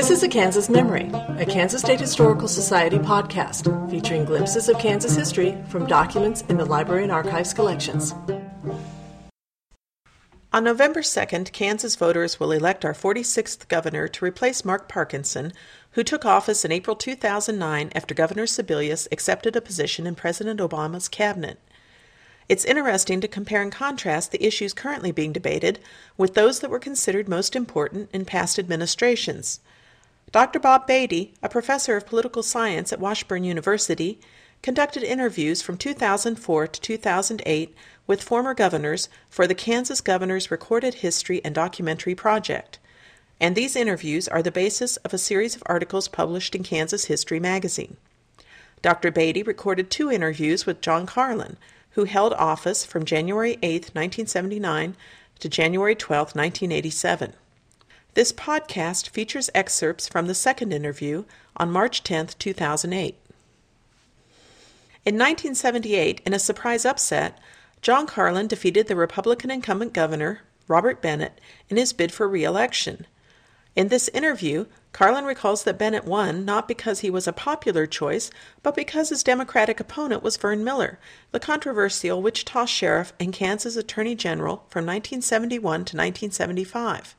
[0.00, 5.14] This is a Kansas Memory, a Kansas State Historical Society podcast featuring glimpses of Kansas
[5.14, 8.14] history from documents in the Library and Archives collections.
[10.54, 15.52] On November 2nd, Kansas voters will elect our 46th governor to replace Mark Parkinson,
[15.90, 21.08] who took office in April 2009 after Governor Sebelius accepted a position in President Obama's
[21.08, 21.60] cabinet.
[22.48, 25.78] It's interesting to compare and contrast the issues currently being debated
[26.16, 29.60] with those that were considered most important in past administrations.
[30.32, 30.60] Dr.
[30.60, 34.20] Bob Beatty, a professor of political science at Washburn University,
[34.62, 37.74] conducted interviews from 2004 to 2008
[38.06, 42.78] with former governors for the Kansas Governors Recorded History and Documentary Project.
[43.40, 47.40] And these interviews are the basis of a series of articles published in Kansas History
[47.40, 47.96] magazine.
[48.82, 49.10] Dr.
[49.10, 51.56] Beatty recorded two interviews with John Carlin,
[51.92, 54.94] who held office from January 8, 1979
[55.40, 57.32] to January 12, 1987.
[58.14, 61.24] This podcast features excerpts from the second interview
[61.56, 63.14] on March 10, 2008.
[65.04, 67.38] In 1978, in a surprise upset,
[67.82, 73.06] John Carlin defeated the Republican incumbent governor, Robert Bennett, in his bid for re election.
[73.76, 78.32] In this interview, Carlin recalls that Bennett won not because he was a popular choice,
[78.64, 80.98] but because his Democratic opponent was Vern Miller,
[81.30, 87.14] the controversial Wichita sheriff and Kansas Attorney General from 1971 to 1975.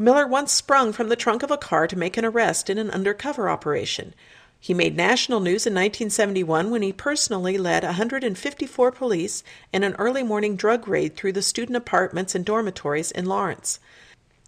[0.00, 2.90] Miller once sprung from the trunk of a car to make an arrest in an
[2.90, 4.14] undercover operation.
[4.58, 9.42] He made national news in 1971 when he personally led 154 police
[9.74, 13.78] in an early morning drug raid through the student apartments and dormitories in Lawrence.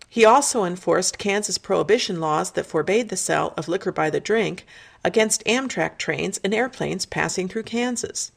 [0.09, 4.67] He also enforced Kansas prohibition laws that forbade the sale of liquor by the drink
[5.05, 8.33] against Amtrak trains and airplanes passing through Kansas.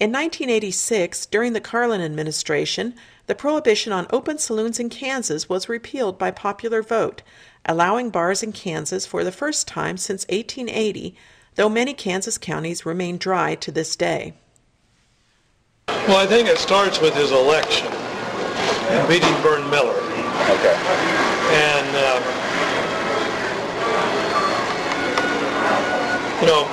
[0.00, 2.96] In 1986, during the Carlin administration,
[3.26, 7.22] the prohibition on open saloons in Kansas was repealed by popular vote,
[7.64, 11.16] allowing bars in Kansas for the first time since 1880,
[11.54, 14.34] though many Kansas counties remain dry to this day.
[15.88, 19.96] Well, I think it starts with his election and beating Vern Miller.
[20.50, 20.76] Okay.
[21.54, 22.20] And, uh,
[26.40, 26.64] you know,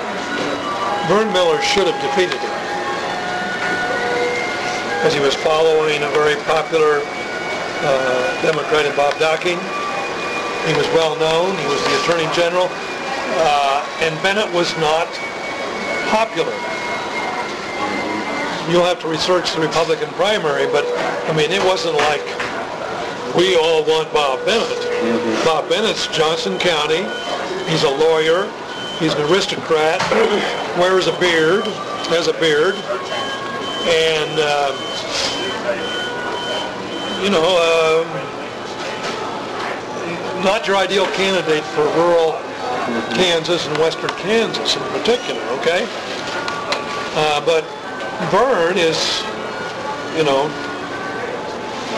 [1.07, 2.60] Vern Miller should have defeated him
[5.01, 9.57] because he was following a very popular uh, Democrat in Bob Docking.
[10.69, 11.57] He was well known.
[11.57, 12.69] He was the Attorney General.
[12.69, 15.09] Uh, and Bennett was not
[16.13, 16.53] popular.
[18.69, 20.85] You'll have to research the Republican primary, but
[21.25, 22.22] I mean, it wasn't like
[23.34, 24.69] we all want Bob Bennett.
[24.69, 25.45] Mm-hmm.
[25.45, 27.09] Bob Bennett's Johnson County.
[27.66, 28.45] He's a lawyer.
[29.00, 29.97] He's an aristocrat.
[30.78, 31.63] wears a beard.
[32.13, 32.75] Has a beard.
[33.90, 34.91] And uh,
[37.23, 38.01] you know, uh,
[40.44, 42.33] not your ideal candidate for rural
[43.13, 45.88] Kansas and western Kansas in particular, okay?
[47.13, 47.63] Uh, but
[48.31, 49.22] Vern is,
[50.17, 50.49] you know,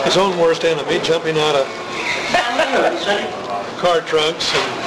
[0.04, 1.66] his own worst enemy, jumping out of
[3.80, 4.84] car trunks and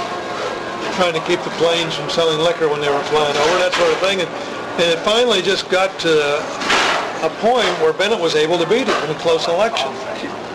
[0.96, 3.92] trying to keep the planes from selling liquor when they were flying over, that sort
[3.92, 4.22] of thing.
[4.22, 4.30] And,
[4.82, 6.38] and it finally just got to
[7.24, 9.90] a point where Bennett was able to beat him in a close election.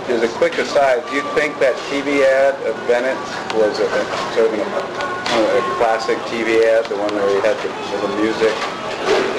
[0.06, 3.18] As a quick aside, do you think that TV ad of Bennett
[3.58, 3.88] was a,
[4.34, 7.70] sort of a, a classic TV ad, the one where he had the,
[8.06, 8.54] the music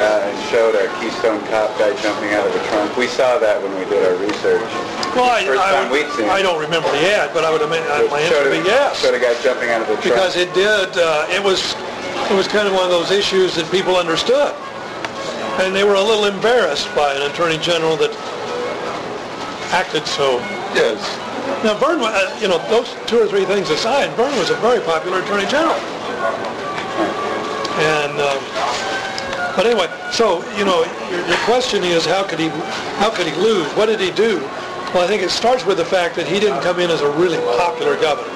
[0.04, 2.96] uh, and showed a Keystone Cop guy jumping out of a trunk?
[2.98, 4.68] We saw that when we did our research.
[5.16, 6.28] Well, I, I, would, seen.
[6.28, 9.00] I, don't remember the ad, but I would imagine my answer would be yes.
[9.00, 10.16] Showed a guy jumping out of the trunk.
[10.16, 11.76] Because it did, uh, it was,
[12.32, 14.52] it was kind of one of those issues that people understood
[15.62, 18.12] and they were a little embarrassed by an attorney general that
[19.72, 20.40] acted so.
[20.74, 20.98] Yes.
[21.64, 24.82] Now, Vern, uh, you know, those two or three things aside, Vern was a very
[24.82, 25.76] popular attorney general.
[27.86, 28.42] And, um,
[29.56, 32.50] but anyway, so you know, your, your question is how could he,
[32.98, 33.68] how could he lose?
[33.74, 34.40] What did he do?
[34.94, 37.12] Well, I think it starts with the fact that he didn't come in as a
[37.12, 38.30] really popular governor.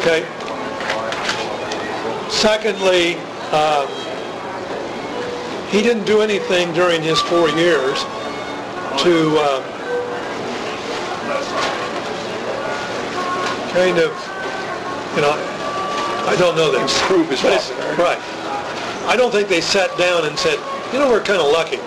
[0.00, 0.24] Okay.
[2.30, 3.16] Secondly.
[3.52, 4.13] Um,
[5.70, 8.02] he didn't do anything during his four years
[9.02, 9.62] to uh,
[13.72, 14.14] kind of,
[15.16, 15.34] you know,
[16.26, 16.80] I don't know that.
[16.80, 17.42] Improve his.
[17.98, 18.20] Right.
[19.06, 20.58] I don't think they sat down and said,
[20.92, 21.78] you know, we're kind of lucky.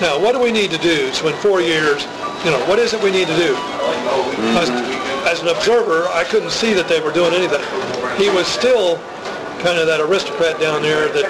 [0.00, 1.12] Now, what do we need to do?
[1.12, 2.04] So in four years,
[2.44, 3.54] you know, what is it we need to do?
[3.54, 4.56] Mm-hmm.
[4.56, 4.68] As,
[5.28, 7.62] as an observer, I couldn't see that they were doing anything.
[8.16, 8.96] He was still
[9.62, 11.26] kind of that aristocrat down there that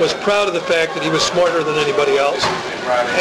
[0.00, 2.42] was proud of the fact that he was smarter than anybody else.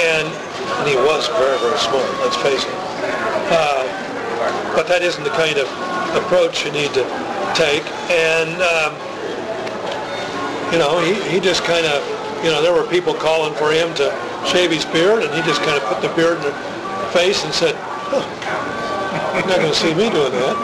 [0.03, 2.75] And, and he was very, very smart, let's face it.
[3.51, 3.83] Uh,
[4.75, 5.67] but that isn't the kind of
[6.15, 7.03] approach you need to
[7.55, 8.91] take, and um,
[10.71, 12.03] you know, he, he just kind of,
[12.43, 14.11] you know, there were people calling for him to
[14.43, 16.57] shave his beard, and he just kind of put the beard in their
[17.15, 17.75] face and said,
[18.11, 18.23] huh,
[19.39, 20.55] "You're not going to see me doing that."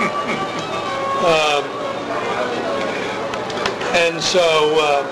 [1.23, 1.63] Um,
[4.01, 5.05] and so uh,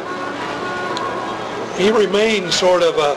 [1.77, 3.15] he remained sort of a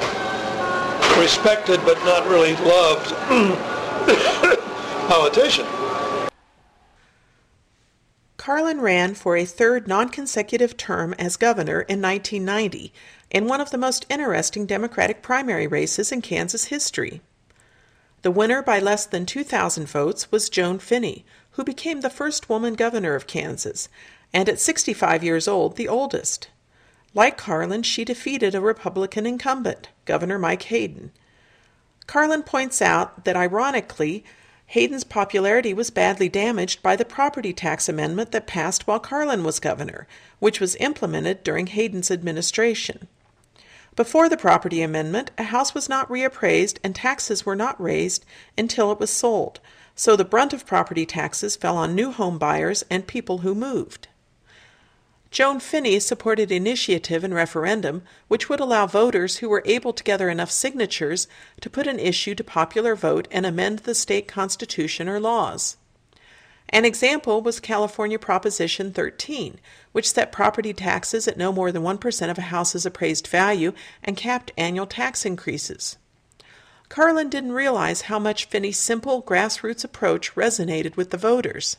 [1.19, 3.09] respected but not really loved
[5.09, 5.65] politician.
[8.37, 12.93] Carlin ran for a third non-consecutive term as governor in 1990
[13.31, 17.23] in one of the most interesting Democratic primary races in Kansas history.
[18.21, 22.75] The winner by less than 2,000 votes was Joan Finney, who became the first woman
[22.75, 23.89] governor of Kansas,
[24.33, 26.49] and at 65 years old, the oldest.
[27.15, 31.13] Like Carlin, she defeated a Republican incumbent, Governor Mike Hayden.
[32.07, 34.25] Carlin points out that ironically,
[34.67, 39.61] Hayden's popularity was badly damaged by the property tax amendment that passed while Carlin was
[39.61, 40.07] governor,
[40.39, 43.09] which was implemented during Hayden's administration.
[43.95, 48.25] Before the property amendment, a house was not reappraised and taxes were not raised
[48.57, 49.61] until it was sold,
[49.95, 54.09] so the brunt of property taxes fell on new home buyers and people who moved.
[55.33, 60.29] Joan Finney supported initiative and referendum, which would allow voters who were able to gather
[60.29, 61.27] enough signatures
[61.63, 65.79] to put an issue to popular vote and amend the state constitution or laws.
[66.69, 69.59] An example was California Proposition 13,
[69.93, 73.73] which set property taxes at no more than 1% of a house's appraised value
[74.05, 75.97] and capped annual tax increases.
[76.91, 81.79] Carlin didn't realize how much Finney's simple grassroots approach resonated with the voters.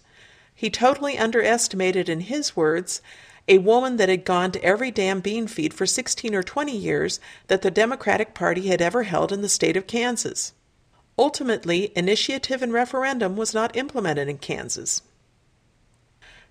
[0.56, 3.00] He totally underestimated, in his words,
[3.48, 7.20] a woman that had gone to every damn bean feed for 16 or 20 years
[7.48, 10.54] that the Democratic Party had ever held in the state of Kansas.
[11.18, 15.02] Ultimately, initiative and referendum was not implemented in Kansas.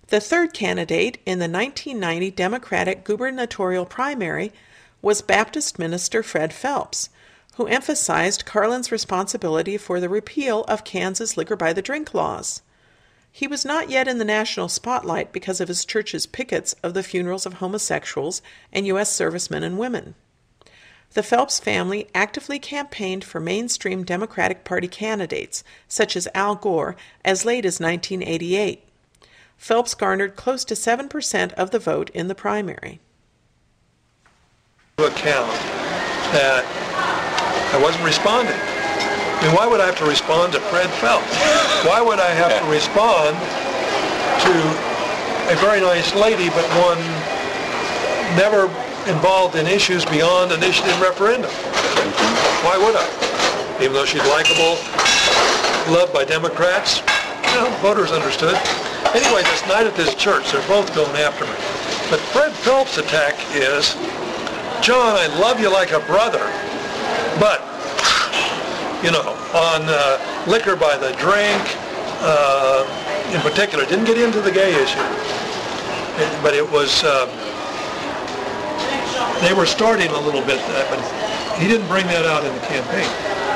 [0.07, 4.51] The third candidate in the 1990 Democratic gubernatorial primary
[5.01, 7.09] was Baptist minister Fred Phelps,
[7.55, 12.61] who emphasized Carlin's responsibility for the repeal of Kansas liquor by the drink laws.
[13.35, 17.01] He was not yet in the national spotlight because of his church's pickets of the
[17.01, 19.11] funerals of homosexuals and U.S.
[19.11, 20.13] servicemen and women.
[21.13, 26.95] The Phelps family actively campaigned for mainstream Democratic Party candidates, such as Al Gore,
[27.25, 28.83] as late as 1988.
[29.57, 32.99] Phelps garnered close to 7% of the vote in the primary.
[34.99, 35.49] Account
[36.33, 36.63] that
[37.73, 38.53] I wasn't responding.
[38.53, 41.62] I mean, why would I have to respond to Fred Phelps?
[41.83, 44.53] Why would I have to respond to
[45.51, 46.97] a very nice lady, but one
[48.39, 48.71] never
[49.11, 51.51] involved in issues beyond initiative referendum?
[52.63, 53.83] Why would I?
[53.83, 54.79] Even though she's likable,
[55.91, 56.99] loved by Democrats,
[57.51, 58.55] you know, voters understood.
[59.13, 61.51] Anyway, this night at this church, they're both going after me.
[62.09, 63.95] But Fred Phelps' attack is,
[64.81, 66.47] John, I love you like a brother,
[67.41, 67.72] but
[69.03, 70.17] you know, on uh,
[70.47, 71.59] liquor by the drink,
[72.23, 72.87] uh,
[73.35, 73.85] in particular.
[73.85, 75.03] Didn't get into the gay issue,
[76.23, 77.03] it, but it was.
[77.03, 77.27] Uh,
[79.43, 80.99] they were starting a little bit, uh, but
[81.59, 83.07] he didn't bring that out in the campaign.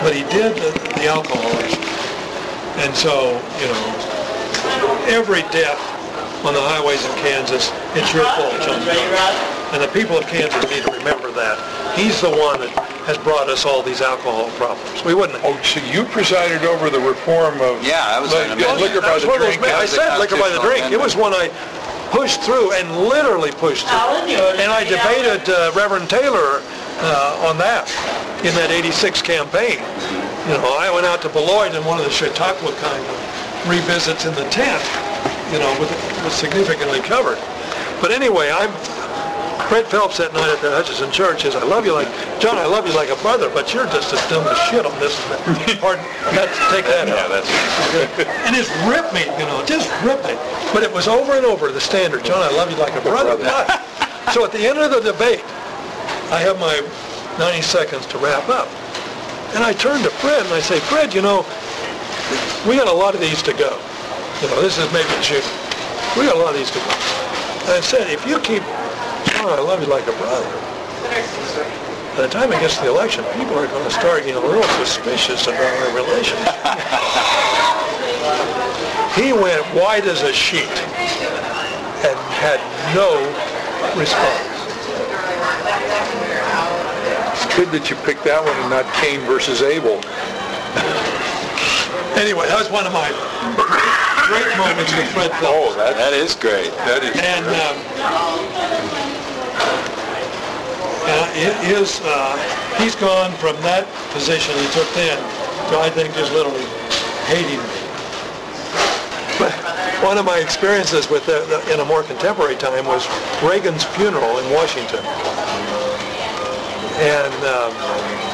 [0.03, 1.79] But he did the, the alcohol issue,
[2.83, 3.83] and so you know,
[5.07, 5.79] every death
[6.45, 8.83] on the highways in Kansas, it's your fault, John.
[9.73, 11.57] And the people of Kansas need to remember that.
[11.97, 12.71] He's the one that
[13.07, 14.99] has brought us all these alcohol problems.
[15.07, 15.39] We wouldn't.
[15.41, 18.81] Oh, so you presided over the reform of Yeah, that was an li- amendment.
[18.83, 19.71] liquor by That's the one of those drink.
[19.71, 20.91] I was a said liquor by the drink.
[20.91, 21.47] It was one I
[22.11, 24.27] pushed through and literally pushed through.
[24.59, 26.59] And I debated uh, Reverend Taylor
[26.99, 27.87] uh, on that
[28.43, 29.79] in that 86 campaign.
[30.51, 33.15] You know, I went out to Beloit in one of the Chautauqua kind of
[33.71, 34.83] revisits in the tent,
[35.55, 35.91] you know, with,
[36.27, 37.39] was significantly covered.
[38.03, 38.71] But anyway, I'm
[39.67, 42.07] Fred Phelps that night at the Hutchinson Church is, I love you like,
[42.39, 44.95] John, I love you like a brother, but you're just as dumb as shit on
[45.03, 45.11] this.
[45.83, 47.27] Pardon, that, take that Yeah, out.
[47.27, 47.51] that's,
[48.47, 50.39] And just ripped me, you know, just ripped me.
[50.71, 53.35] But it was over and over, the standard, John, I love you like a brother.
[53.35, 53.67] But,
[54.31, 55.43] so at the end of the debate,
[56.31, 56.79] I have my
[57.35, 58.71] 90 seconds to wrap up.
[59.51, 61.43] And I turn to Fred and I say, Fred, you know,
[62.63, 63.75] we got a lot of these to go.
[64.39, 65.43] You know, this is maybe June.
[66.15, 66.91] We got a lot of these to go.
[67.67, 68.63] And I said, if you keep,
[69.31, 70.47] John, I love you like a brother.
[72.15, 74.45] By the time it gets to the election, people are going to start getting a
[74.45, 76.53] little suspicious about our relationship.
[79.13, 80.65] he went white as a sheet
[82.05, 82.59] and had
[82.95, 83.21] no
[83.99, 84.47] response.
[87.37, 90.01] It's good that you picked that one and not Cain versus Abel.
[92.17, 93.13] Anyway, that was one of my
[94.25, 95.45] great moments with Fred Phelps.
[95.53, 96.73] Oh, that, That is great.
[96.89, 97.13] that is.
[97.13, 97.77] And um,
[101.07, 102.35] hi- his, uh,
[102.77, 105.17] he's gone from that position he took then
[105.71, 106.65] to, I think, just literally
[107.31, 107.79] hating me.
[109.39, 109.53] But
[110.03, 113.07] one of my experiences with the, the, in a more contemporary time was
[113.43, 115.03] Reagan's funeral in Washington.
[116.99, 117.71] And um,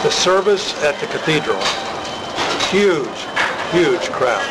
[0.04, 1.60] the service at the cathedral,
[2.72, 3.20] huge,
[3.72, 4.44] huge crowd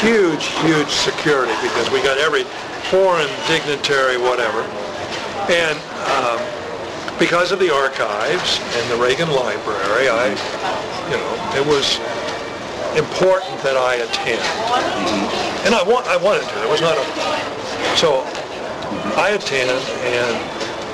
[0.00, 2.44] huge, huge security because we got every
[2.88, 4.62] foreign dignitary, whatever.
[5.52, 5.76] And
[6.08, 6.40] um,
[7.20, 10.32] because of the archives and the Reagan Library, I,
[11.12, 12.00] you know, it was
[12.96, 14.42] important that I attend.
[15.66, 16.64] And I want, I wanted to.
[16.64, 17.04] It was not a.
[17.94, 18.24] So
[19.20, 20.34] I attend, and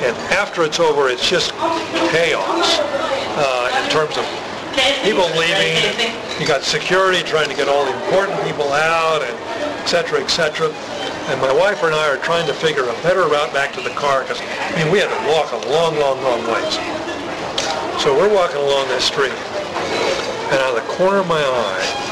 [0.03, 1.53] and after it's over, it's just
[2.11, 2.81] chaos
[3.39, 4.27] uh, in terms of
[5.07, 5.79] people leaving.
[6.41, 9.33] You got security trying to get all the important people out, and
[9.81, 10.69] et cetera, et cetera.
[11.29, 13.91] And my wife and I are trying to figure a better route back to the
[13.91, 16.75] car because, I mean, we had to walk a long, long, long ways.
[18.01, 22.07] So we're walking along this street, and out of the corner of my eye,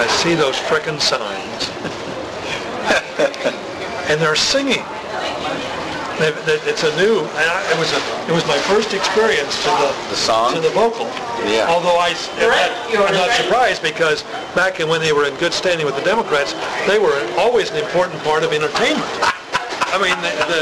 [0.00, 1.68] I see those frickin' signs.
[4.08, 4.84] and they're singing.
[6.18, 9.70] They- they- It's a new, I- it was a, it was my first experience to
[9.70, 10.54] the, The song?
[10.54, 11.06] to the vocal.
[11.46, 11.66] Yeah.
[11.68, 14.22] Although I, I'm not surprised because
[14.54, 16.54] back in when they were in good standing with the Democrats,
[16.86, 19.06] they were always an important part of entertainment.
[19.90, 20.60] I mean, the, the,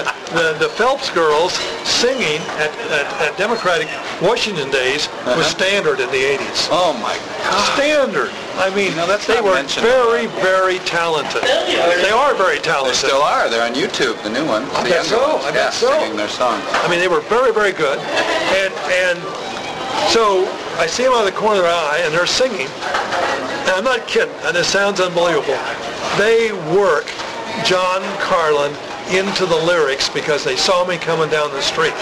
[0.53, 1.59] the, the Phelps girls
[1.97, 3.89] singing at, at, at Democratic
[4.21, 5.57] Washington days was uh-huh.
[5.57, 6.69] standard in the 80s.
[6.69, 7.65] Oh my God.
[7.73, 8.31] Standard.
[8.61, 9.89] I mean, You know, that's they were mentioned.
[9.89, 11.43] very, very talented.
[11.43, 13.01] They are very talented.
[13.01, 13.49] They still are.
[13.49, 14.69] They're on YouTube, the new ones.
[14.77, 15.33] I the bet younger so.
[15.41, 15.45] ones.
[15.45, 15.89] I yeah, bet so.
[15.97, 16.65] singing their songs.
[16.85, 17.99] I mean, they were very, very good.
[18.61, 19.19] And and
[20.13, 20.45] so
[20.77, 22.69] I see them out of the corner of their eye, and they're singing.
[23.65, 24.35] And I'm not kidding.
[24.45, 25.57] And it sounds unbelievable.
[26.21, 27.09] They work
[27.65, 28.73] John Carlin
[29.11, 31.95] into the lyrics because they saw me coming down the street.